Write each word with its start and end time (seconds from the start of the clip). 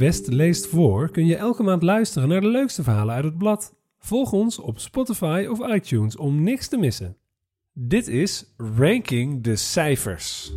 West 0.00 0.26
leest 0.26 0.66
voor 0.66 1.10
kun 1.10 1.26
je 1.26 1.36
elke 1.36 1.62
maand 1.62 1.82
luisteren 1.82 2.28
naar 2.28 2.40
de 2.40 2.46
leukste 2.46 2.82
verhalen 2.82 3.14
uit 3.14 3.24
het 3.24 3.38
blad. 3.38 3.74
Volg 3.98 4.32
ons 4.32 4.58
op 4.58 4.78
Spotify 4.78 5.46
of 5.50 5.68
iTunes 5.68 6.16
om 6.16 6.42
niks 6.42 6.68
te 6.68 6.76
missen. 6.76 7.16
Dit 7.72 8.08
is 8.08 8.54
Ranking 8.56 9.42
de 9.42 9.56
Cijfers. 9.56 10.52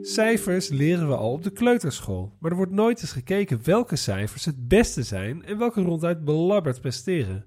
Cijfers 0.00 0.68
leren 0.68 1.08
we 1.08 1.16
al 1.16 1.32
op 1.32 1.42
de 1.42 1.50
kleuterschool, 1.50 2.32
maar 2.40 2.50
er 2.50 2.56
wordt 2.56 2.72
nooit 2.72 3.00
eens 3.00 3.12
gekeken 3.12 3.60
welke 3.64 3.96
cijfers 3.96 4.44
het 4.44 4.68
beste 4.68 5.02
zijn 5.02 5.44
en 5.44 5.58
welke 5.58 5.82
ronduit 5.82 6.24
belabberd 6.24 6.80
presteren. 6.80 7.44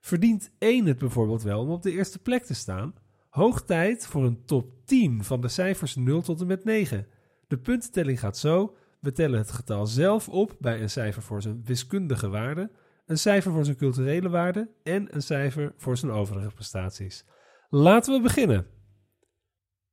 Verdient 0.00 0.50
1 0.58 0.86
het 0.86 0.98
bijvoorbeeld 0.98 1.42
wel 1.42 1.60
om 1.60 1.70
op 1.70 1.82
de 1.82 1.92
eerste 1.92 2.18
plek 2.18 2.44
te 2.44 2.54
staan? 2.54 2.94
Hoog 3.28 3.64
tijd 3.64 4.06
voor 4.06 4.24
een 4.24 4.44
top 4.44 4.70
10 4.84 5.24
van 5.24 5.40
de 5.40 5.48
cijfers 5.48 5.96
0 5.96 6.22
tot 6.22 6.40
en 6.40 6.46
met 6.46 6.64
9. 6.64 7.06
De 7.48 7.58
puntentelling 7.58 8.20
gaat 8.20 8.38
zo: 8.38 8.74
we 9.02 9.12
tellen 9.12 9.38
het 9.38 9.50
getal 9.50 9.86
zelf 9.86 10.28
op 10.28 10.56
bij 10.58 10.82
een 10.82 10.90
cijfer 10.90 11.22
voor 11.22 11.42
zijn 11.42 11.64
wiskundige 11.64 12.28
waarde, 12.28 12.70
een 13.06 13.18
cijfer 13.18 13.52
voor 13.52 13.64
zijn 13.64 13.76
culturele 13.76 14.28
waarde 14.28 14.70
en 14.82 15.14
een 15.14 15.22
cijfer 15.22 15.72
voor 15.76 15.96
zijn 15.96 16.12
overige 16.12 16.54
prestaties. 16.54 17.24
Laten 17.68 18.14
we 18.14 18.20
beginnen. 18.20 18.66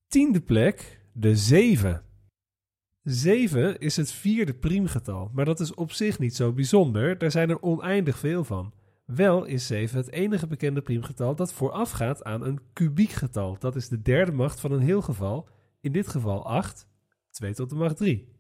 Tiende 0.08 0.42
plek, 0.42 1.02
de 1.14 1.36
7. 1.36 2.04
7 3.04 3.80
is 3.80 3.96
het 3.96 4.12
vierde 4.12 4.54
priemgetal, 4.54 5.30
maar 5.34 5.46
dat 5.46 5.60
is 5.60 5.74
op 5.74 5.92
zich 5.92 6.20
niet 6.20 6.36
zo 6.36 6.54
bijzonder, 6.54 7.18
daar 7.18 7.32
zijn 7.32 7.50
er 7.50 7.62
oneindig 7.62 8.18
veel 8.18 8.44
van. 8.44 8.74
Wel 9.06 9.46
is 9.46 9.68
7 9.68 9.98
het 9.98 10.12
enige 10.12 10.48
bekende 10.48 10.82
priemgetal 10.82 11.36
dat 11.36 11.54
voorafgaat 11.54 12.24
aan 12.24 12.46
een 12.46 12.60
kubiekgetal. 12.74 13.58
Dat 13.60 13.76
is 13.76 13.88
de 13.88 14.02
derde 14.02 14.32
macht 14.32 14.60
van 14.60 14.72
een 14.72 14.82
heel 14.82 15.02
geval, 15.02 15.48
in 15.82 15.92
dit 15.92 16.08
geval 16.08 16.46
8, 16.46 16.88
2 17.30 17.54
tot 17.54 17.70
de 17.70 17.76
macht 17.76 17.98
3. 17.98 18.39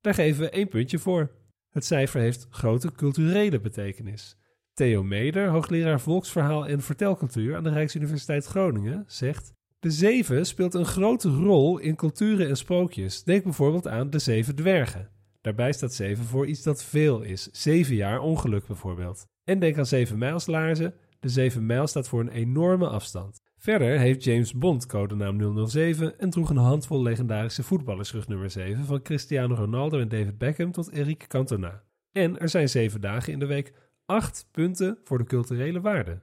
Daar 0.00 0.14
geven 0.14 0.42
we 0.42 0.50
één 0.50 0.68
puntje 0.68 0.98
voor. 0.98 1.30
Het 1.70 1.84
cijfer 1.84 2.20
heeft 2.20 2.46
grote 2.50 2.92
culturele 2.92 3.60
betekenis. 3.60 4.36
Theo 4.74 5.02
Meder, 5.02 5.48
hoogleraar 5.48 6.00
volksverhaal 6.00 6.66
en 6.66 6.80
vertelcultuur 6.80 7.56
aan 7.56 7.62
de 7.62 7.70
Rijksuniversiteit 7.70 8.44
Groningen, 8.44 9.04
zegt: 9.06 9.52
De 9.78 9.90
zeven 9.90 10.46
speelt 10.46 10.74
een 10.74 10.84
grote 10.84 11.28
rol 11.28 11.78
in 11.78 11.96
culturen 11.96 12.48
en 12.48 12.56
sprookjes. 12.56 13.24
Denk 13.24 13.42
bijvoorbeeld 13.42 13.88
aan 13.88 14.10
de 14.10 14.18
zeven 14.18 14.54
dwergen. 14.54 15.10
Daarbij 15.40 15.72
staat 15.72 15.94
zeven 15.94 16.24
voor 16.24 16.46
iets 16.46 16.62
dat 16.62 16.84
veel 16.84 17.22
is, 17.22 17.48
zeven 17.52 17.94
jaar 17.94 18.20
ongeluk 18.20 18.66
bijvoorbeeld. 18.66 19.26
En 19.44 19.58
denk 19.58 19.78
aan 19.78 19.86
zeven 19.86 20.18
mijlslaarzen. 20.18 20.94
De 21.20 21.28
zeven 21.28 21.66
mijl 21.66 21.86
staat 21.86 22.08
voor 22.08 22.20
een 22.20 22.28
enorme 22.28 22.88
afstand. 22.88 23.40
Verder 23.68 23.98
heeft 23.98 24.24
James 24.24 24.52
Bond 24.54 24.86
codenaam 24.86 25.68
007 25.68 26.18
en 26.18 26.30
droeg 26.30 26.50
een 26.50 26.56
handvol 26.56 27.02
legendarische 27.02 27.62
voetballers 27.62 28.14
nummer 28.26 28.50
7 28.50 28.84
van 28.84 29.02
Cristiano 29.02 29.54
Ronaldo 29.54 30.00
en 30.00 30.08
David 30.08 30.38
Beckham 30.38 30.72
tot 30.72 30.90
Eric 30.90 31.24
Cantona. 31.26 31.82
En 32.12 32.38
er 32.38 32.48
zijn 32.48 32.68
zeven 32.68 33.00
dagen 33.00 33.32
in 33.32 33.38
de 33.38 33.46
week 33.46 33.72
acht 34.06 34.48
punten 34.52 34.98
voor 35.04 35.18
de 35.18 35.24
culturele 35.24 35.80
waarde. 35.80 36.20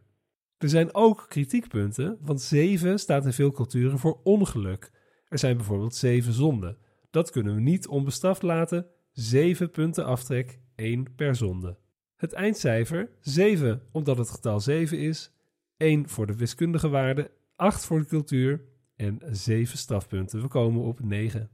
Er 0.57 0.69
zijn 0.69 0.93
ook 0.93 1.25
kritiekpunten, 1.29 2.17
want 2.21 2.41
7 2.41 2.99
staat 2.99 3.25
in 3.25 3.33
veel 3.33 3.51
culturen 3.51 3.99
voor 3.99 4.19
ongeluk. 4.23 4.91
Er 5.27 5.39
zijn 5.39 5.57
bijvoorbeeld 5.57 5.95
zeven 5.95 6.33
zonden. 6.33 6.77
Dat 7.11 7.31
kunnen 7.31 7.55
we 7.55 7.61
niet 7.61 7.87
onbestraft 7.87 8.41
laten. 8.41 8.87
7 9.11 9.71
punten 9.71 10.05
aftrek, 10.05 10.59
1 10.75 11.15
per 11.15 11.35
zonde. 11.35 11.77
Het 12.15 12.33
eindcijfer 12.33 13.09
7 13.19 13.81
omdat 13.91 14.17
het 14.17 14.29
getal 14.29 14.59
7 14.59 14.99
is, 14.99 15.34
1 15.77 16.09
voor 16.09 16.27
de 16.27 16.35
wiskundige 16.35 16.89
waarde, 16.89 17.31
8 17.55 17.85
voor 17.85 17.99
de 17.99 18.05
cultuur 18.05 18.61
en 18.95 19.19
7 19.31 19.77
strafpunten. 19.77 20.41
We 20.41 20.47
komen 20.47 20.81
op 20.81 20.99
9. 21.03 21.49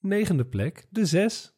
Negende 0.00 0.44
plek, 0.44 0.86
de 0.90 1.06
6. 1.06 1.56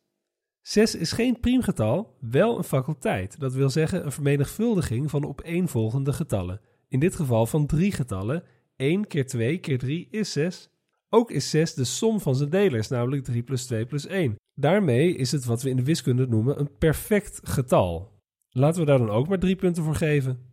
6 0.61 0.95
is 0.95 1.13
geen 1.13 1.41
priemgetal, 1.41 2.17
wel 2.21 2.59
een 2.59 2.65
faculteit. 2.65 3.41
Dat 3.41 3.55
wil 3.55 3.71
zeggen 3.71 4.05
een 4.05 4.13
vermenigvuldiging 4.13 5.11
van 5.11 5.27
opeenvolgende 5.27 6.13
getallen. 6.13 6.61
In 6.89 7.01
dit 7.01 7.17
geval 7.17 7.47
van 7.47 7.67
drie 7.67 7.93
getallen. 7.93 8.43
1 8.77 9.07
keer 9.07 9.27
2 9.27 9.59
keer 9.59 9.79
3 9.79 10.09
is 10.11 10.33
6. 10.33 10.71
Ook 11.09 11.31
is 11.31 11.51
6 11.51 11.75
de 11.75 11.85
som 11.85 12.21
van 12.21 12.37
zijn 12.37 12.51
delers, 12.51 12.89
namelijk 12.89 13.25
3 13.25 13.43
plus 13.43 13.67
2 13.67 13.87
plus 13.87 14.07
1. 14.07 14.37
Daarmee 14.55 15.15
is 15.15 15.33
het 15.33 15.45
wat 15.45 15.63
we 15.63 15.71
in 15.71 15.77
de 15.77 15.85
wiskunde 15.85 16.27
noemen 16.27 16.61
een 16.61 16.77
perfect 16.79 17.41
getal. 17.43 18.19
Laten 18.51 18.81
we 18.81 18.87
daar 18.87 18.99
dan 18.99 19.11
ook 19.11 19.29
maar 19.29 19.39
drie 19.39 19.57
punten 19.57 19.85
voor 19.85 19.95
geven. 19.95 20.50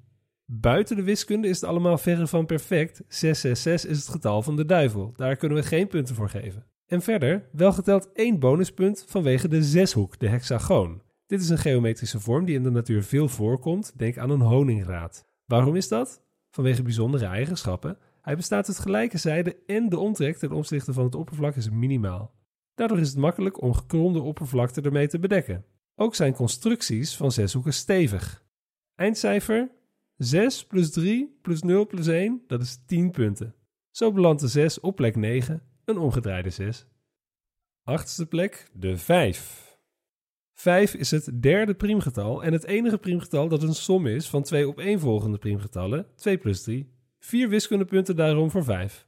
Buiten 0.52 0.96
de 0.96 1.04
wiskunde 1.04 1.48
is 1.48 1.62
het 1.62 1.70
allemaal 1.70 1.98
verre 1.98 2.28
van 2.28 2.46
perfect. 2.46 3.02
666 3.08 3.90
is 3.90 3.98
het 3.98 4.08
getal 4.08 4.42
van 4.42 4.56
de 4.56 4.66
duivel. 4.66 5.14
Daar 5.16 5.36
kunnen 5.36 5.58
we 5.58 5.64
geen 5.64 5.88
punten 5.88 6.16
voor 6.16 6.30
geven. 6.30 6.66
En 6.86 7.02
verder, 7.02 7.50
wel 7.52 7.74
geteld 7.74 8.12
één 8.14 8.40
bonuspunt 8.40 9.06
vanwege 9.08 9.48
de 9.48 9.64
zeshoek, 9.64 10.20
de 10.20 10.28
hexagoon. 10.28 11.02
Dit 11.26 11.42
is 11.42 11.50
een 11.50 11.58
geometrische 11.58 12.20
vorm 12.20 12.46
die 12.46 12.56
in 12.56 12.64
de 12.64 12.72
natuur 12.72 13.04
veel 13.04 13.28
voorkomt. 13.28 13.94
Denk 13.98 14.18
aan 14.18 14.30
een 14.30 14.42
honingraad. 14.42 15.28
Waarom 15.46 15.76
is 15.76 15.88
dat? 15.88 16.22
Vanwege 16.50 16.82
bijzondere 16.82 17.26
eigenschappen. 17.26 17.98
Hij 18.22 18.36
bestaat 18.36 18.68
uit 18.68 18.80
gelijke 18.80 19.18
zijden 19.18 19.56
en 19.66 19.90
de 19.90 20.00
omtrek 20.00 20.38
ten 20.38 20.52
opzichte 20.52 20.94
van 20.94 21.04
het 21.04 21.16
oppervlak 21.16 21.56
is 21.56 21.70
minimaal. 21.70 22.34
Daardoor 22.76 23.00
is 23.00 23.10
het 23.10 23.18
makkelijk 23.18 23.62
om 23.62 23.74
gekromde 23.74 24.22
oppervlakte 24.22 24.82
ermee 24.82 25.08
te 25.08 25.20
bedekken. 25.20 25.66
Ook 25.96 26.16
zijn 26.16 26.34
constructies 26.34 27.16
van 27.16 27.32
zeshoeken 27.32 27.74
stevig. 27.74 28.46
Eindcijfer 28.96 29.76
6 30.18 30.66
plus 30.66 30.92
3 30.92 31.38
plus 31.42 31.62
0 31.62 31.86
plus 31.86 32.08
1, 32.08 32.44
dat 32.48 32.62
is 32.62 32.80
10 32.86 33.12
punten. 33.12 33.56
Zo 33.92 34.12
belandt 34.12 34.42
de 34.42 34.48
6 34.48 34.80
op 34.80 34.96
plek 34.96 35.16
9, 35.16 35.62
een 35.86 35.98
omgedraaide 35.98 36.50
6. 36.50 36.86
Achtste 37.84 38.26
plek, 38.26 38.70
de 38.74 38.98
5. 38.98 39.80
5 40.54 40.94
is 40.94 41.12
het 41.12 41.42
derde 41.42 41.74
priemgetal 41.74 42.44
en 42.44 42.54
het 42.54 42.64
enige 42.64 42.98
priemgetal 42.98 43.48
dat 43.48 43.64
een 43.64 43.76
som 43.76 44.08
is 44.08 44.30
van 44.30 44.44
twee 44.44 44.68
opeenvolgende 44.68 45.38
priemgetallen, 45.38 46.08
2 46.16 46.38
plus 46.38 46.64
3. 46.64 46.92
Vier 47.20 47.50
wiskundepunten 47.50 48.16
daarom 48.16 48.52
voor 48.52 48.64
5. 48.64 49.08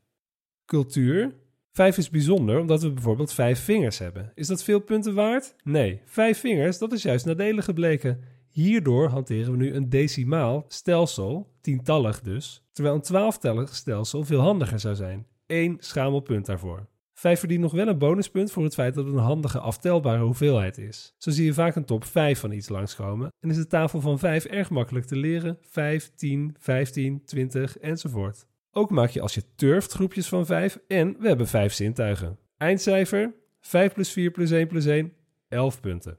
Cultuur, 0.66 1.36
Vijf 1.72 1.98
is 1.98 2.10
bijzonder 2.10 2.60
omdat 2.60 2.82
we 2.82 2.92
bijvoorbeeld 2.92 3.34
vijf 3.34 3.60
vingers 3.60 3.98
hebben. 3.98 4.32
Is 4.36 4.48
dat 4.48 4.64
veel 4.64 4.80
punten 4.80 5.14
waard? 5.14 5.56
Nee, 5.64 6.02
vijf 6.06 6.40
vingers, 6.40 6.78
dat 6.78 6.92
is 6.92 7.02
juist 7.02 7.26
nadelig 7.26 7.66
gebleken. 7.66 8.24
Hierdoor 8.50 9.10
hanteren 9.10 9.52
we 9.52 9.58
nu 9.58 9.74
een 9.74 9.90
decimaal 9.90 10.66
stelsel, 10.68 11.54
tientallig 11.62 12.22
dus, 12.22 12.64
terwijl 12.72 12.96
een 12.96 13.02
twaalftellig 13.02 13.76
stelsel 13.76 14.24
veel 14.24 14.40
handiger 14.40 14.80
zou 14.80 14.96
zijn. 14.96 15.28
Eén 15.48 15.78
schamelpunt 15.80 16.46
daarvoor. 16.46 16.88
Vijf 17.14 17.40
verdient 17.40 17.62
nog 17.62 17.72
wel 17.72 17.88
een 17.88 17.98
bonuspunt 17.98 18.52
voor 18.52 18.64
het 18.64 18.74
feit 18.74 18.94
dat 18.94 19.06
het 19.06 19.14
een 19.14 19.20
handige 19.20 19.60
aftelbare 19.60 20.24
hoeveelheid 20.24 20.78
is. 20.78 21.14
Zo 21.18 21.32
zie 21.32 21.46
je 21.46 21.54
vaak 21.54 21.76
een 21.76 21.86
top 21.86 22.06
5 22.06 22.40
van 22.40 22.52
iets 22.52 22.70
langskomen 22.70 23.32
en 23.40 23.50
is 23.50 23.56
de 23.56 23.68
tafel 23.68 24.02
van 24.02 24.20
5 24.20 24.46
erg 24.46 24.70
makkelijk 24.70 25.06
te 25.06 25.16
leren. 25.16 25.58
5, 25.62 26.12
10, 26.16 26.56
15, 26.60 27.26
20 27.26 27.78
enzovoort. 27.78 28.46
Ook 28.72 28.90
maak 28.90 29.10
je 29.10 29.22
als 29.22 29.34
je 29.34 29.44
turft 29.56 29.92
groepjes 29.92 30.28
van 30.28 30.46
5 30.46 30.80
en 30.88 31.16
we 31.20 31.28
hebben 31.28 31.48
5 31.48 31.74
zintuigen. 31.74 32.38
Eindcijfer 32.58 33.34
5 33.60 33.94
plus 33.94 34.12
4 34.12 34.32
plus 34.32 34.52
1 34.52 34.68
plus 34.68 34.86
1, 34.86 35.14
11 35.48 35.80
punten. 35.80 36.18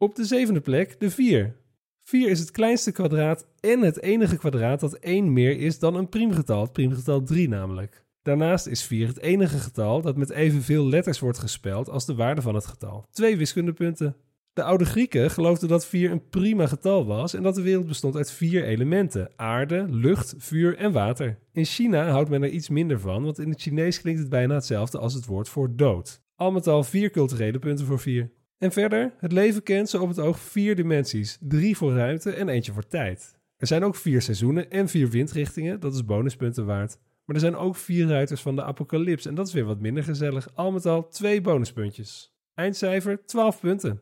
Op 0.00 0.14
de 0.14 0.24
zevende 0.24 0.60
plek 0.60 1.00
de 1.00 1.10
4. 1.10 1.56
4 2.04 2.30
is 2.30 2.40
het 2.40 2.50
kleinste 2.50 2.92
kwadraat 2.92 3.46
en 3.60 3.80
het 3.80 4.02
enige 4.02 4.36
kwadraat 4.36 4.80
dat 4.80 4.94
1 4.94 5.32
meer 5.32 5.58
is 5.58 5.78
dan 5.78 5.94
een 5.94 6.08
priemgetal, 6.08 6.62
het 6.62 6.72
priemgetal 6.72 7.22
3 7.22 7.48
namelijk. 7.48 8.04
Daarnaast 8.22 8.66
is 8.66 8.82
4 8.82 9.06
het 9.06 9.20
enige 9.20 9.58
getal 9.58 10.02
dat 10.02 10.16
met 10.16 10.30
evenveel 10.30 10.88
letters 10.88 11.18
wordt 11.18 11.38
gespeld 11.38 11.88
als 11.88 12.06
de 12.06 12.14
waarde 12.14 12.42
van 12.42 12.54
het 12.54 12.66
getal. 12.66 13.06
Twee 13.10 13.36
wiskundepunten. 13.36 14.16
De 14.52 14.62
oude 14.62 14.84
Grieken 14.84 15.30
geloofden 15.30 15.68
dat 15.68 15.86
4 15.86 16.10
een 16.10 16.28
prima 16.28 16.66
getal 16.66 17.06
was 17.06 17.34
en 17.34 17.42
dat 17.42 17.54
de 17.54 17.62
wereld 17.62 17.86
bestond 17.86 18.16
uit 18.16 18.32
vier 18.32 18.64
elementen: 18.64 19.30
aarde, 19.36 19.86
lucht, 19.90 20.34
vuur 20.38 20.76
en 20.76 20.92
water. 20.92 21.38
In 21.52 21.64
China 21.64 22.10
houdt 22.10 22.30
men 22.30 22.42
er 22.42 22.50
iets 22.50 22.68
minder 22.68 23.00
van, 23.00 23.24
want 23.24 23.38
in 23.38 23.50
het 23.50 23.60
Chinees 23.60 24.00
klinkt 24.00 24.20
het 24.20 24.28
bijna 24.28 24.54
hetzelfde 24.54 24.98
als 24.98 25.14
het 25.14 25.26
woord 25.26 25.48
voor 25.48 25.76
dood. 25.76 26.20
Al 26.34 26.50
met 26.50 26.66
al 26.66 26.84
vier 26.84 27.10
culturele 27.10 27.58
punten 27.58 27.86
voor 27.86 28.00
vier. 28.00 28.36
En 28.58 28.72
verder, 28.72 29.14
het 29.18 29.32
leven 29.32 29.62
kent 29.62 29.88
zo 29.88 30.02
op 30.02 30.08
het 30.08 30.18
oog 30.18 30.38
vier 30.38 30.76
dimensies: 30.76 31.38
drie 31.40 31.76
voor 31.76 31.94
ruimte 31.94 32.30
en 32.30 32.48
eentje 32.48 32.72
voor 32.72 32.86
tijd. 32.86 33.38
Er 33.56 33.66
zijn 33.66 33.84
ook 33.84 33.96
vier 33.96 34.22
seizoenen 34.22 34.70
en 34.70 34.88
vier 34.88 35.10
windrichtingen, 35.10 35.80
dat 35.80 35.94
is 35.94 36.04
bonuspunten 36.04 36.66
waard. 36.66 36.98
Maar 37.24 37.36
er 37.36 37.42
zijn 37.42 37.56
ook 37.56 37.76
vier 37.76 38.06
ruiters 38.06 38.40
van 38.40 38.56
de 38.56 38.64
apocalyps 38.64 39.26
en 39.26 39.34
dat 39.34 39.46
is 39.46 39.52
weer 39.52 39.64
wat 39.64 39.80
minder 39.80 40.04
gezellig. 40.04 40.48
Al 40.54 40.72
met 40.72 40.86
al 40.86 41.08
twee 41.08 41.40
bonuspuntjes. 41.40 42.34
Eindcijfer 42.54 43.26
12 43.26 43.60
punten. 43.60 44.00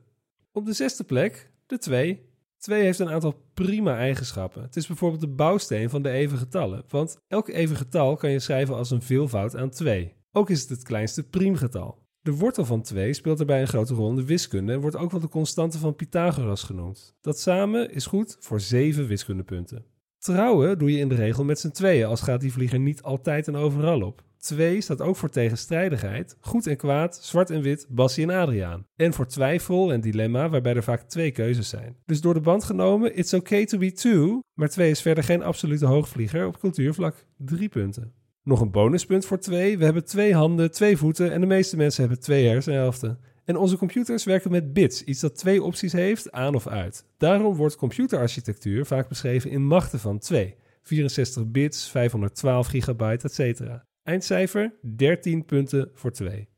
Op 0.53 0.67
de 0.67 0.73
zesde 0.73 1.05
plek 1.05 1.50
de 1.67 1.79
2. 1.79 2.35
2 2.59 2.82
heeft 2.82 2.99
een 2.99 3.11
aantal 3.11 3.43
prima 3.55 3.97
eigenschappen. 3.97 4.62
Het 4.62 4.76
is 4.76 4.87
bijvoorbeeld 4.87 5.20
de 5.20 5.29
bouwsteen 5.29 5.91
van 5.91 6.02
de 6.02 6.11
even 6.11 6.38
getallen, 6.38 6.85
want 6.88 7.19
elk 7.29 7.49
even 7.49 7.76
getal 7.76 8.17
kan 8.17 8.31
je 8.31 8.38
schrijven 8.38 8.75
als 8.75 8.91
een 8.91 9.02
veelvoud 9.02 9.56
aan 9.56 9.70
2. 9.70 10.14
Ook 10.32 10.50
is 10.50 10.61
het 10.61 10.69
het 10.69 10.82
kleinste 10.82 11.23
priemgetal. 11.23 12.06
De 12.26 12.37
wortel 12.37 12.64
van 12.64 12.82
2 12.82 13.12
speelt 13.12 13.37
daarbij 13.37 13.61
een 13.61 13.69
grote 13.69 13.94
rol 13.94 14.08
in 14.08 14.17
de 14.17 14.25
wiskunde 14.25 14.73
en 14.73 14.81
wordt 14.81 14.96
ook 14.96 15.11
wel 15.11 15.20
de 15.20 15.28
constante 15.28 15.78
van 15.78 15.94
Pythagoras 15.94 16.62
genoemd. 16.62 17.17
Dat 17.20 17.40
samen 17.40 17.93
is 17.93 18.06
goed 18.06 18.37
voor 18.40 18.61
7 18.61 19.06
wiskundepunten. 19.06 19.84
Trouwen 20.19 20.78
doe 20.78 20.93
je 20.93 20.99
in 20.99 21.08
de 21.08 21.14
regel 21.14 21.44
met 21.44 21.58
z'n 21.58 21.70
tweeën, 21.70 22.06
als 22.06 22.20
gaat 22.20 22.40
die 22.40 22.52
vlieger 22.52 22.78
niet 22.78 23.02
altijd 23.02 23.49
en 23.49 23.56
overal 23.56 24.02
op. 24.02 24.23
2 24.38 24.81
staat 24.81 25.00
ook 25.00 25.17
voor 25.17 25.28
tegenstrijdigheid, 25.28 26.37
goed 26.40 26.67
en 26.67 26.76
kwaad, 26.76 27.19
zwart 27.23 27.50
en 27.50 27.62
wit, 27.62 27.87
Bassie 27.88 28.25
en 28.25 28.40
Adriaan. 28.40 28.87
En 28.96 29.12
voor 29.12 29.26
twijfel 29.26 29.93
en 29.93 30.00
dilemma, 30.00 30.49
waarbij 30.49 30.75
er 30.75 30.82
vaak 30.82 31.02
twee 31.02 31.31
keuzes 31.31 31.69
zijn. 31.69 31.96
Dus 32.06 32.20
door 32.20 32.34
de 32.34 32.40
band 32.40 32.64
genomen, 32.64 33.17
it's 33.19 33.32
okay 33.32 33.64
to 33.64 33.78
be 33.78 33.93
two, 33.93 34.40
maar 34.55 34.69
2 34.69 34.90
is 34.90 35.02
verder 35.02 35.25
geen 35.25 35.43
absolute 35.43 35.87
hoogvlieger 35.87 36.46
op 36.46 36.58
cultuurvlak. 36.58 37.26
3 37.37 37.69
punten. 37.69 38.12
Nog 38.47 38.61
een 38.61 38.71
bonuspunt 38.71 39.27
voor 39.27 39.39
2. 39.39 39.79
We 39.79 39.85
hebben 39.85 40.05
twee 40.05 40.35
handen, 40.35 40.71
twee 40.71 40.97
voeten 40.97 41.33
en 41.33 41.41
de 41.41 41.47
meeste 41.47 41.77
mensen 41.77 42.01
hebben 42.01 42.21
twee 42.21 42.47
hersenhelften. 42.47 43.19
En 43.45 43.57
onze 43.57 43.77
computers 43.77 44.25
werken 44.25 44.51
met 44.51 44.73
bits, 44.73 45.05
iets 45.05 45.21
dat 45.21 45.39
twee 45.39 45.63
opties 45.63 45.93
heeft, 45.93 46.33
aan 46.33 46.55
of 46.55 46.67
uit. 46.67 47.05
Daarom 47.19 47.55
wordt 47.55 47.77
computerarchitectuur 47.77 48.87
vaak 48.87 49.09
beschreven 49.09 49.51
in 49.51 49.67
machten 49.67 49.99
van 49.99 50.19
2. 50.19 50.55
64 50.83 51.47
bits, 51.47 51.91
512 51.91 52.67
gigabyte, 52.67 53.29
etc. 53.29 53.61
Eindcijfer 54.03 54.75
13 54.97 55.45
punten 55.45 55.91
voor 55.95 56.11
2. 56.11 56.49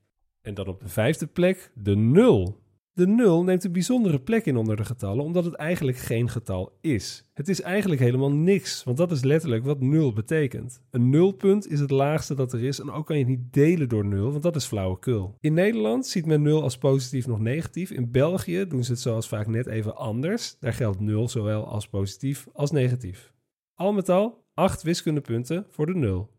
En 0.43 0.55
dan 0.55 0.67
op 0.67 0.81
de 0.81 0.89
vijfde 0.89 1.27
plek 1.27 1.71
de 1.75 1.97
0. 1.97 2.61
De 2.99 3.07
0 3.07 3.45
neemt 3.45 3.65
een 3.65 3.73
bijzondere 3.73 4.21
plek 4.21 4.47
in 4.47 4.57
onder 4.57 4.77
de 4.77 4.85
getallen, 4.85 5.25
omdat 5.25 5.45
het 5.45 5.55
eigenlijk 5.55 5.99
geen 5.99 6.29
getal 6.29 6.79
is. 6.81 7.29
Het 7.35 7.49
is 7.49 7.61
eigenlijk 7.61 8.01
helemaal 8.01 8.33
niks, 8.33 8.85
want 8.85 8.97
dat 8.97 9.11
is 9.11 9.23
letterlijk 9.23 9.65
wat 9.65 9.81
0 9.81 10.13
betekent. 10.13 10.83
Een 10.91 11.11
nulpunt 11.11 11.71
is 11.71 11.81
het 11.81 11.91
laagste 11.91 12.35
dat 12.35 12.53
er 12.53 12.65
is 12.65 12.81
en 12.81 12.91
ook 12.91 13.07
kan 13.07 13.19
je 13.19 13.25
het 13.25 13.31
niet 13.31 13.53
delen 13.53 13.89
door 13.89 14.05
0, 14.05 14.31
want 14.31 14.43
dat 14.43 14.57
is 14.57 14.65
flauwekul. 14.65 15.37
In 15.41 15.55
Nederland 15.55 16.07
ziet 16.07 16.27
men 16.27 16.43
0 16.43 16.63
als 16.63 16.79
positief 16.79 17.27
nog 17.27 17.41
negatief. 17.41 17.91
In 17.91 18.11
België 18.11 18.67
doen 18.67 18.85
ze 18.85 18.91
het 18.91 19.01
zoals 19.01 19.29
vaak 19.29 19.47
net 19.47 19.67
even 19.67 19.97
anders. 19.97 20.57
Daar 20.59 20.73
geldt 20.73 21.01
0 21.01 21.29
zowel 21.29 21.67
als 21.67 21.89
positief 21.89 22.47
als 22.53 22.71
negatief. 22.71 23.33
Al 23.75 23.93
met 23.93 24.09
al 24.09 24.45
8 24.55 24.83
wiskundepunten 24.83 25.67
voor 25.71 25.87
de 25.87 25.95
0. 25.95 26.31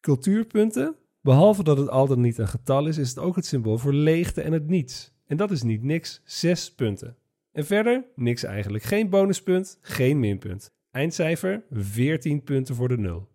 Cultuurpunten? 0.00 0.96
Behalve 1.20 1.62
dat 1.64 1.78
het 1.78 1.88
al 1.88 2.06
dan 2.06 2.20
niet 2.20 2.38
een 2.38 2.48
getal 2.48 2.86
is, 2.86 2.98
is 2.98 3.08
het 3.08 3.18
ook 3.18 3.36
het 3.36 3.46
symbool 3.46 3.78
voor 3.78 3.92
leegte 3.92 4.40
en 4.40 4.52
het 4.52 4.66
niets. 4.66 5.16
En 5.28 5.36
dat 5.36 5.50
is 5.50 5.62
niet 5.62 5.82
niks, 5.82 6.22
6 6.24 6.74
punten. 6.74 7.16
En 7.52 7.66
verder 7.66 8.04
niks 8.14 8.42
eigenlijk. 8.42 8.84
Geen 8.84 9.08
bonuspunt, 9.10 9.78
geen 9.80 10.20
minpunt. 10.20 10.70
Eindcijfer 10.90 11.64
14 11.70 12.42
punten 12.42 12.74
voor 12.74 12.88
de 12.88 12.98
0. 12.98 13.28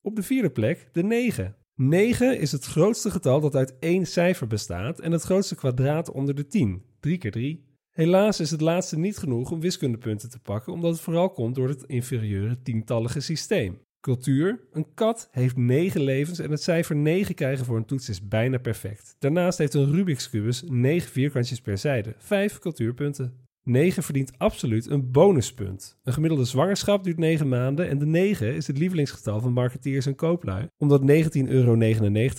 Op 0.00 0.16
de 0.16 0.22
vierde 0.22 0.50
plek 0.50 0.88
de 0.92 1.02
9. 1.02 1.56
9 1.74 2.38
is 2.38 2.52
het 2.52 2.64
grootste 2.64 3.10
getal 3.10 3.40
dat 3.40 3.54
uit 3.54 3.78
één 3.78 4.06
cijfer 4.06 4.46
bestaat 4.46 5.00
en 5.00 5.12
het 5.12 5.22
grootste 5.22 5.54
kwadraat 5.54 6.10
onder 6.10 6.34
de 6.34 6.46
10. 6.46 6.82
3 7.00 7.18
keer 7.18 7.30
3. 7.30 7.66
Helaas 7.90 8.40
is 8.40 8.50
het 8.50 8.60
laatste 8.60 8.98
niet 8.98 9.16
genoeg 9.16 9.50
om 9.50 9.60
wiskundepunten 9.60 10.30
te 10.30 10.38
pakken, 10.38 10.72
omdat 10.72 10.92
het 10.92 11.00
vooral 11.00 11.30
komt 11.30 11.54
door 11.54 11.68
het 11.68 11.82
inferieure 11.82 12.62
tientallige 12.62 13.20
systeem. 13.20 13.80
Cultuur. 14.08 14.60
Een 14.72 14.86
kat 14.94 15.28
heeft 15.30 15.56
9 15.56 16.00
levens 16.00 16.38
en 16.38 16.50
het 16.50 16.62
cijfer 16.62 16.96
9 16.96 17.34
krijgen 17.34 17.64
voor 17.64 17.76
een 17.76 17.84
toets 17.84 18.08
is 18.08 18.28
bijna 18.28 18.58
perfect. 18.58 19.16
Daarnaast 19.18 19.58
heeft 19.58 19.74
een 19.74 19.92
Rubik's 19.92 20.30
kubus 20.30 20.62
9 20.66 21.10
vierkantjes 21.10 21.60
per 21.60 21.78
zijde. 21.78 22.14
5 22.18 22.58
cultuurpunten. 22.58 23.32
9 23.62 24.02
verdient 24.02 24.38
absoluut 24.38 24.90
een 24.90 25.10
bonuspunt. 25.10 25.98
Een 26.04 26.12
gemiddelde 26.12 26.44
zwangerschap 26.44 27.04
duurt 27.04 27.18
9 27.18 27.48
maanden 27.48 27.88
en 27.88 27.98
de 27.98 28.06
9 28.06 28.54
is 28.54 28.66
het 28.66 28.78
lievelingsgetal 28.78 29.40
van 29.40 29.52
marketeers 29.52 30.06
en 30.06 30.14
kooplui, 30.14 30.66
omdat 30.78 31.00
19,99 31.00 31.48
euro 31.48 31.76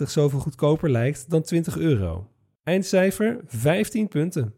zoveel 0.05 0.39
goedkoper 0.39 0.89
lijkt 0.89 1.29
dan 1.29 1.41
20 1.41 1.77
euro. 1.77 2.27
Eindcijfer 2.63 3.41
15 3.45 4.07
punten. 4.07 4.53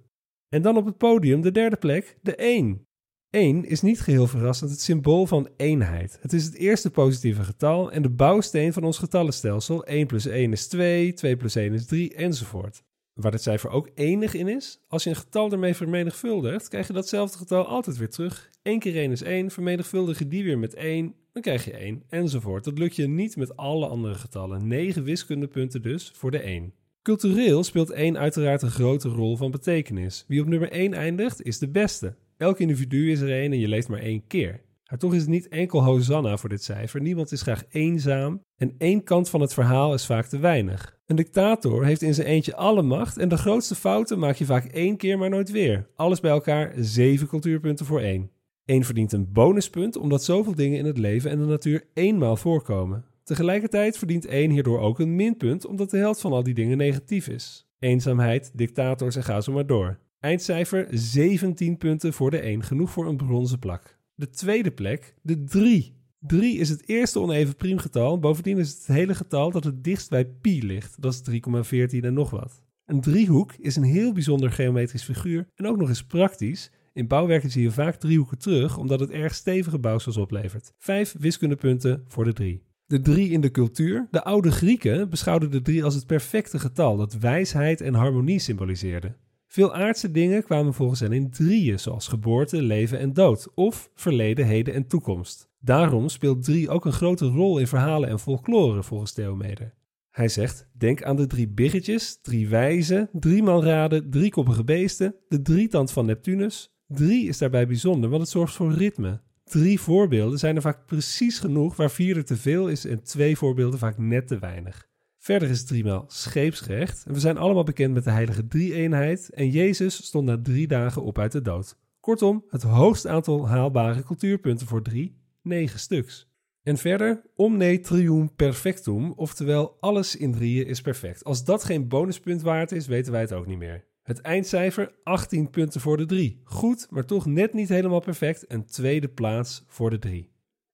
En 0.50 0.62
dan 0.62 0.78
op 0.78 0.86
het 0.86 0.98
podium 0.98 1.42
de 1.42 1.52
derde 1.52 1.78
plek, 1.78 2.18
de 2.22 2.36
1. 2.36 2.86
1 3.32 3.66
is 3.66 3.82
niet 3.82 4.02
geheel 4.02 4.28
verrassend 4.28 4.72
het 4.72 4.82
symbool 4.82 5.26
van 5.26 5.50
eenheid. 5.58 6.18
Het 6.22 6.34
is 6.34 6.46
het 6.46 6.56
eerste 6.56 6.92
positieve 6.92 7.44
getal 7.44 7.92
en 7.92 8.02
de 8.02 8.10
bouwsteen 8.10 8.74
van 8.74 8.84
ons 8.84 8.98
getallenstelsel. 8.98 9.86
1 9.86 10.08
plus 10.08 10.26
1 10.26 10.52
is 10.52 10.68
2, 10.68 11.14
2 11.14 11.36
plus 11.38 11.56
1 11.56 11.74
is 11.74 11.86
3 11.86 12.14
enzovoort. 12.14 12.84
Waar 13.14 13.32
het 13.32 13.42
cijfer 13.42 13.70
ook 13.70 13.90
enig 13.96 14.34
in 14.34 14.48
is, 14.48 14.80
als 14.88 15.04
je 15.04 15.10
een 15.10 15.16
getal 15.16 15.52
ermee 15.52 15.76
vermenigvuldigt, 15.76 16.68
krijg 16.68 16.88
je 16.88 16.94
datzelfde 16.94 17.38
getal 17.38 17.66
altijd 17.66 17.98
weer 17.98 18.10
terug. 18.10 18.50
1 18.62 18.80
keer 18.80 18.96
1 18.96 19.12
is 19.12 19.22
1, 19.22 19.52
vermenigvuldig 19.52 20.20
je 20.20 20.28
die 20.28 20.44
weer 20.44 20.60
met 20.60 20.74
1, 20.74 21.16
dan 21.34 21.42
krijg 21.42 21.66
je 21.66 21.78
1 21.78 22.04
enzovoort. 22.10 22.64
Dat 22.64 22.78
lukt 22.78 22.96
je 22.96 23.08
niet 23.08 23.36
met 23.36 23.58
alle 23.58 23.88
andere 23.88 24.16
getallen. 24.16 24.68
9 24.68 25.04
wiskundepunten 25.04 25.82
dus 25.82 26.12
voor 26.16 26.32
de 26.32 26.40
1. 26.40 26.74
Cultureel 27.02 27.64
speelt 27.64 27.90
1 27.90 28.18
uiteraard 28.18 28.62
een 28.62 28.72
grote 28.72 29.10
rol 29.10 29.38
van 29.38 29.52
betekenis. 29.52 30.26
Wie 30.28 30.42
op 30.42 30.48
nummer 30.48 30.72
1 30.72 30.94
eindigt, 30.94 31.42
is 31.42 31.58
de 31.58 31.70
beste. 31.70 32.16
Elk 32.42 32.60
individu 32.60 33.12
is 33.12 33.20
er 33.20 33.32
één 33.32 33.52
en 33.52 33.60
je 33.60 33.68
leeft 33.68 33.88
maar 33.88 34.00
één 34.00 34.28
keer. 34.28 34.62
Maar 34.90 35.00
toch 35.00 35.14
is 35.14 35.22
het 35.22 35.30
niet 35.30 35.48
enkel 35.48 35.84
hosanna 35.84 36.38
voor 36.38 36.50
dit 36.50 36.64
cijfer. 36.64 37.02
Niemand 37.02 37.32
is 37.32 37.42
graag 37.42 37.64
eenzaam 37.70 38.44
en 38.56 38.76
één 38.78 39.04
kant 39.04 39.30
van 39.30 39.42
het 39.42 39.54
verhaal 39.54 39.94
is 39.94 40.06
vaak 40.06 40.26
te 40.26 40.40
weinig. 40.40 41.00
Een 41.06 41.16
dictator 41.16 41.86
heeft 41.86 42.02
in 42.02 42.14
zijn 42.14 42.28
eentje 42.28 42.56
alle 42.56 42.82
macht 42.82 43.18
en 43.18 43.30
de 43.30 43.38
grootste 43.38 43.76
fouten 43.76 44.20
maak 44.20 44.36
je 44.36 44.46
vaak 44.46 44.66
één 44.66 44.98
keer 44.98 45.18
maar 45.18 45.30
nooit 45.30 45.52
weer. 45.52 45.88
Alles 45.96 46.20
bij 46.20 46.32
elkaar 46.32 46.74
zeven 46.78 47.28
cultuurpunten 47.28 47.86
voor 47.86 48.00
één. 48.00 48.32
Eén 48.66 48.86
verdient 48.86 49.12
een 49.12 49.32
bonuspunt 49.32 49.96
omdat 49.96 50.24
zoveel 50.24 50.56
dingen 50.56 50.78
in 50.78 50.86
het 50.86 50.98
leven 50.98 51.32
en 51.32 51.38
de 51.38 51.46
natuur 51.46 51.84
eenmaal 51.94 52.36
voorkomen. 52.36 53.06
Tegelijkertijd 53.24 53.98
verdient 53.98 54.26
één 54.26 54.52
hierdoor 54.52 54.80
ook 54.80 55.00
een 55.00 55.16
minpunt 55.16 55.66
omdat 55.66 55.90
de 55.90 55.98
helft 55.98 56.22
van 56.22 56.32
al 56.32 56.44
die 56.44 56.54
dingen 56.54 56.78
negatief 56.78 57.28
is. 57.28 57.68
Eenzaamheid, 57.80 58.52
dictators 58.54 59.16
en 59.16 59.24
ga 59.24 59.42
zo 59.42 59.52
maar 59.52 59.66
door. 59.66 60.00
Eindcijfer 60.22 60.88
17 60.90 61.78
punten 61.78 62.14
voor 62.14 62.32
de 62.32 62.40
1, 62.40 62.64
genoeg 62.64 62.92
voor 62.92 63.08
een 63.08 63.18
bronzen 63.18 63.60
plak. 63.60 63.98
De 64.16 64.30
tweede 64.30 64.72
plek, 64.72 65.16
de 65.22 65.44
3. 65.44 65.96
3 66.20 66.58
is 66.58 66.70
het 66.70 66.88
eerste 66.88 67.20
oneven 67.20 67.56
priemgetal. 67.56 68.20
Bovendien 68.20 68.58
is 68.58 68.70
het 68.70 68.78
het 68.78 68.96
hele 68.96 69.16
getal 69.16 69.52
dat 69.52 69.64
het 69.64 69.84
dichtst 69.84 70.10
bij 70.10 70.26
pi 70.26 70.66
ligt. 70.66 71.02
Dat 71.02 71.14
is 71.14 71.42
3,14 71.70 72.00
en 72.00 72.14
nog 72.14 72.30
wat. 72.30 72.62
Een 72.86 73.02
driehoek 73.02 73.54
is 73.54 73.76
een 73.76 73.84
heel 73.84 74.14
bijzonder 74.14 74.52
geometrisch 74.52 75.04
figuur 75.04 75.48
en 75.56 75.68
ook 75.68 75.78
nog 75.78 75.90
eens 75.90 76.06
praktisch. 76.06 76.72
In 76.94 77.08
bouwwerken 77.08 77.52
zie 77.52 77.64
je 77.64 77.72
vaak 77.72 77.96
driehoeken 77.96 78.38
terug, 78.38 78.78
omdat 78.78 79.00
het 79.00 79.10
erg 79.10 79.36
stevige 79.36 79.80
bouwsels 79.80 80.18
oplevert. 80.18 80.74
Vijf 80.78 81.16
wiskundepunten 81.20 82.04
voor 82.08 82.24
de 82.24 82.34
3. 82.34 82.64
De 82.86 83.02
3 83.02 83.30
in 83.30 83.42
de 83.42 83.52
cultuur. 83.52 84.08
De 84.12 84.24
oude 84.24 84.52
Grieken 84.52 85.10
beschouwden 85.10 85.52
de 85.52 85.62
3 85.62 85.84
als 85.84 85.96
het 85.96 86.06
perfecte 86.06 86.60
getal 86.60 86.98
dat 86.98 87.14
wijsheid 87.14 87.82
en 87.82 87.94
harmonie 87.94 88.40
symboliseerde. 88.40 89.16
Veel 89.52 89.74
aardse 89.74 90.12
dingen 90.12 90.44
kwamen 90.44 90.74
volgens 90.74 91.00
hen 91.00 91.12
in 91.12 91.30
drieën, 91.30 91.80
zoals 91.80 92.08
geboorte, 92.08 92.62
leven 92.62 93.00
en 93.00 93.14
dood, 93.14 93.48
of 93.56 93.90
verleden, 93.96 94.46
heden 94.46 94.74
en 94.74 94.88
toekomst. 94.88 95.50
Daarom 95.60 96.10
speelt 96.10 96.44
drie 96.44 96.70
ook 96.70 96.86
een 96.86 96.92
grote 96.92 97.26
rol 97.26 97.58
in 97.58 97.68
verhalen 97.68 98.10
en 98.10 98.20
folklore, 98.20 98.84
volgens 98.84 99.14
Theomeder. 99.14 99.74
Hij 100.12 100.28
zegt: 100.28 100.68
Denk 100.78 101.04
aan 101.04 101.16
de 101.16 101.28
drie 101.28 101.48
biggetjes, 101.48 102.22
drie 102.22 102.48
wijzen, 102.48 103.10
drie 103.12 103.44
manraden, 103.44 104.10
driekoppige 104.10 104.64
beesten, 104.64 105.16
de 105.28 105.42
drietand 105.42 105.92
van 105.92 106.06
Neptunus. 106.06 106.74
Drie 106.88 107.28
is 107.28 107.38
daarbij 107.38 107.68
bijzonder, 107.68 108.10
want 108.10 108.22
het 108.22 108.32
zorgt 108.32 108.56
voor 108.56 108.74
ritme. 108.74 109.22
Drie 109.44 109.80
voorbeelden 109.80 110.40
zijn 110.40 110.56
er 110.56 110.62
vaak 110.62 110.86
precies 110.86 111.40
genoeg, 111.40 111.76
waar 111.76 111.92
vier 111.92 112.18
er 112.18 112.26
te 112.26 112.38
veel 112.38 112.68
is 112.68 112.86
en 112.86 113.04
twee 113.04 113.38
voorbeelden 113.38 113.80
vaak 113.80 113.98
net 113.98 114.28
te 114.28 114.40
weinig. 114.40 114.90
Verder 115.22 115.50
is 115.50 115.58
het 115.60 115.68
driemaal 115.68 116.06
scheepsrecht. 116.08 117.04
En 117.06 117.14
we 117.14 117.20
zijn 117.20 117.38
allemaal 117.38 117.64
bekend 117.64 117.94
met 117.94 118.04
de 118.04 118.12
heilige 118.12 118.48
drie-eenheid. 118.48 119.30
En 119.30 119.50
Jezus 119.50 120.06
stond 120.06 120.26
na 120.26 120.42
drie 120.42 120.68
dagen 120.68 121.04
op 121.04 121.20
uit 121.20 121.32
de 121.32 121.42
dood. 121.42 121.78
Kortom, 122.00 122.46
het 122.50 122.64
hoogste 122.64 123.10
aantal 123.10 123.48
haalbare 123.48 124.04
cultuurpunten 124.04 124.68
voor 124.68 124.82
drie, 124.82 125.18
negen 125.42 125.80
stuks. 125.80 126.30
En 126.64 126.78
verder, 126.78 127.22
omne 127.36 127.80
trium 127.80 128.36
perfectum, 128.36 129.12
oftewel 129.12 129.78
alles 129.80 130.16
in 130.16 130.32
drieën 130.32 130.68
is 130.68 130.82
perfect. 130.82 131.24
Als 131.24 131.44
dat 131.44 131.64
geen 131.64 131.88
bonuspunt 131.88 132.42
waard 132.42 132.72
is, 132.72 132.88
weten 132.88 133.12
wij 133.12 133.22
het 133.22 133.34
ook 133.34 133.48
niet 133.48 133.58
meer. 133.58 133.86
Het 134.04 134.22
eindcijfer 134.22 134.94
18 135.04 135.50
punten 135.50 135.82
voor 135.82 135.98
de 135.98 136.06
3. 136.06 136.42
Goed, 136.44 136.88
maar 136.90 137.06
toch 137.06 137.26
net 137.26 137.54
niet 137.54 137.70
helemaal 137.70 138.00
perfect. 138.00 138.46
Een 138.48 138.66
tweede 138.66 139.08
plaats 139.08 139.64
voor 139.68 139.90
de 139.90 140.00
3. 140.00 140.32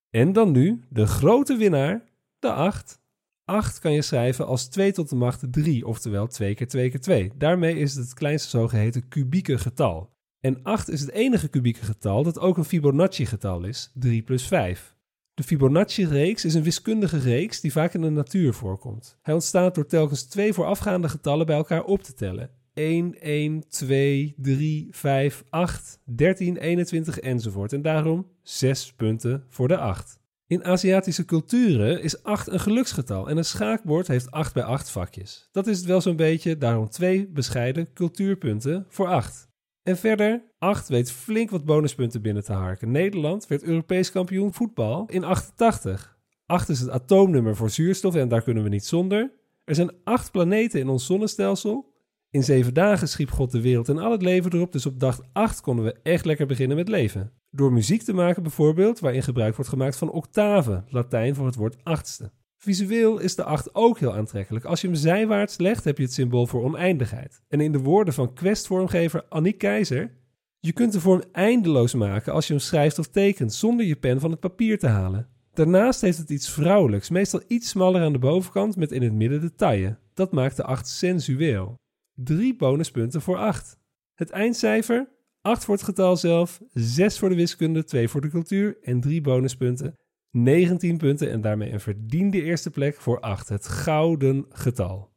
En 0.09 0.33
dan 0.33 0.51
nu 0.51 0.83
de 0.89 1.07
grote 1.07 1.55
winnaar, 1.55 2.03
de 2.39 2.51
8. 2.51 3.05
8 3.47 3.79
kan 3.79 3.93
je 3.93 4.01
schrijven 4.01 4.47
als 4.47 4.67
2 4.67 4.91
tot 4.91 5.09
de 5.09 5.15
macht 5.15 5.43
3, 5.51 5.87
oftewel 5.87 6.27
2 6.27 6.55
keer 6.55 6.67
2 6.67 6.89
keer 6.89 6.99
2. 6.99 7.31
Daarmee 7.35 7.77
is 7.77 7.95
het 7.95 8.03
het 8.03 8.13
kleinste 8.13 8.49
zogeheten 8.49 9.07
kubieke 9.07 9.57
getal. 9.57 10.09
En 10.39 10.63
8 10.63 10.89
is 10.89 11.01
het 11.01 11.11
enige 11.11 11.47
kubieke 11.47 11.85
getal 11.85 12.23
dat 12.23 12.39
ook 12.39 12.57
een 12.57 12.65
Fibonacci-getal 12.65 13.63
is, 13.63 13.91
3 13.93 14.21
plus 14.21 14.47
5. 14.47 14.95
De 15.33 15.43
Fibonacci-reeks 15.43 16.45
is 16.45 16.53
een 16.53 16.63
wiskundige 16.63 17.17
reeks 17.17 17.61
die 17.61 17.71
vaak 17.71 17.93
in 17.93 18.01
de 18.01 18.09
natuur 18.09 18.53
voorkomt. 18.53 19.17
Hij 19.21 19.33
ontstaat 19.33 19.75
door 19.75 19.85
telkens 19.85 20.23
twee 20.23 20.53
voorafgaande 20.53 21.09
getallen 21.09 21.45
bij 21.45 21.55
elkaar 21.55 21.83
op 21.83 22.03
te 22.03 22.13
tellen. 22.13 22.49
1, 22.73 23.21
1, 23.21 23.67
2, 23.67 24.35
3, 24.37 24.87
5, 24.91 25.43
8, 25.49 25.99
13, 26.03 26.57
21 26.57 27.19
enzovoort. 27.19 27.73
En 27.73 27.81
daarom 27.81 28.27
6 28.41 28.93
punten 28.93 29.43
voor 29.49 29.67
de 29.67 29.77
8. 29.77 30.19
In 30.49 30.63
Aziatische 30.63 31.25
culturen 31.25 32.01
is 32.01 32.23
8 32.23 32.47
een 32.47 32.59
geluksgetal 32.59 33.29
en 33.29 33.37
een 33.37 33.45
schaakbord 33.45 34.07
heeft 34.07 34.31
8 34.31 34.53
bij 34.53 34.63
8 34.63 34.89
vakjes. 34.89 35.49
Dat 35.51 35.67
is 35.67 35.77
het 35.77 35.85
wel 35.85 36.01
zo'n 36.01 36.15
beetje, 36.15 36.57
daarom 36.57 36.89
twee 36.89 37.27
bescheiden 37.27 37.93
cultuurpunten 37.93 38.85
voor 38.89 39.07
8. 39.07 39.49
En 39.83 39.97
verder, 39.97 40.43
8 40.57 40.87
weet 40.87 41.11
flink 41.11 41.49
wat 41.49 41.65
bonuspunten 41.65 42.21
binnen 42.21 42.43
te 42.43 42.53
harken. 42.53 42.91
Nederland 42.91 43.47
werd 43.47 43.63
Europees 43.63 44.11
kampioen 44.11 44.53
voetbal 44.53 45.05
in 45.09 45.23
88. 45.23 46.17
8 46.45 46.69
is 46.69 46.79
het 46.79 46.89
atoomnummer 46.89 47.55
voor 47.55 47.69
zuurstof 47.69 48.15
en 48.15 48.27
daar 48.27 48.41
kunnen 48.41 48.63
we 48.63 48.69
niet 48.69 48.85
zonder. 48.85 49.31
Er 49.63 49.75
zijn 49.75 49.91
acht 50.03 50.31
planeten 50.31 50.79
in 50.79 50.89
ons 50.89 51.05
zonnestelsel. 51.05 51.93
In 52.37 52.43
zeven 52.43 52.73
dagen 52.73 53.07
schiep 53.07 53.31
God 53.31 53.51
de 53.51 53.61
wereld 53.61 53.89
en 53.89 53.97
al 53.97 54.11
het 54.11 54.21
leven 54.21 54.53
erop, 54.53 54.71
dus 54.71 54.85
op 54.85 54.99
dag 54.99 55.21
acht 55.33 55.61
konden 55.61 55.85
we 55.85 55.95
echt 56.03 56.25
lekker 56.25 56.45
beginnen 56.45 56.77
met 56.77 56.87
leven. 56.87 57.31
Door 57.51 57.73
muziek 57.73 58.01
te 58.01 58.13
maken 58.13 58.43
bijvoorbeeld, 58.43 58.99
waarin 58.99 59.23
gebruik 59.23 59.55
wordt 59.55 59.69
gemaakt 59.69 59.97
van 59.97 60.11
octaven, 60.11 60.85
Latijn 60.89 61.35
voor 61.35 61.45
het 61.45 61.55
woord 61.55 61.77
achtste. 61.83 62.31
Visueel 62.57 63.19
is 63.19 63.35
de 63.35 63.43
8 63.43 63.75
ook 63.75 63.99
heel 63.99 64.15
aantrekkelijk. 64.15 64.65
Als 64.65 64.81
je 64.81 64.87
hem 64.87 64.95
zijwaarts 64.95 65.57
legt, 65.57 65.83
heb 65.83 65.97
je 65.97 66.03
het 66.03 66.13
symbool 66.13 66.47
voor 66.47 66.63
oneindigheid. 66.63 67.41
En 67.47 67.61
in 67.61 67.71
de 67.71 67.79
woorden 67.79 68.13
van 68.13 68.33
questvormgever 68.33 69.23
Annie 69.29 69.53
Keizer: 69.53 70.11
Je 70.59 70.71
kunt 70.71 70.91
de 70.91 70.99
vorm 70.99 71.23
eindeloos 71.31 71.93
maken 71.93 72.33
als 72.33 72.47
je 72.47 72.53
hem 72.53 72.61
schrijft 72.61 72.99
of 72.99 73.07
tekent, 73.07 73.53
zonder 73.53 73.85
je 73.85 73.95
pen 73.95 74.19
van 74.19 74.31
het 74.31 74.39
papier 74.39 74.79
te 74.79 74.87
halen. 74.87 75.27
Daarnaast 75.53 76.01
heeft 76.01 76.17
het 76.17 76.29
iets 76.29 76.49
vrouwelijks, 76.49 77.09
meestal 77.09 77.41
iets 77.47 77.69
smaller 77.69 78.01
aan 78.01 78.13
de 78.13 78.19
bovenkant 78.19 78.75
met 78.75 78.91
in 78.91 79.01
het 79.01 79.13
midden 79.13 79.41
de 79.41 79.55
taille. 79.55 79.97
Dat 80.13 80.31
maakt 80.31 80.55
de 80.55 80.63
8 80.63 80.87
sensueel. 80.87 81.77
Drie 82.23 82.55
bonuspunten 82.55 83.21
voor 83.21 83.37
8. 83.37 83.79
Het 84.13 84.29
eindcijfer: 84.29 85.09
8 85.41 85.65
voor 85.65 85.73
het 85.73 85.83
getal 85.83 86.17
zelf, 86.17 86.61
6 86.73 87.19
voor 87.19 87.29
de 87.29 87.35
wiskunde, 87.35 87.83
2 87.83 88.07
voor 88.07 88.21
de 88.21 88.29
cultuur 88.29 88.77
en 88.81 88.99
3 88.99 89.21
bonuspunten. 89.21 89.93
19 90.31 90.97
punten 90.97 91.31
en 91.31 91.41
daarmee 91.41 91.71
een 91.71 91.79
verdiende 91.79 92.41
eerste 92.41 92.69
plek 92.69 93.01
voor 93.01 93.19
8, 93.19 93.49
het 93.49 93.67
gouden 93.67 94.45
getal. 94.49 95.15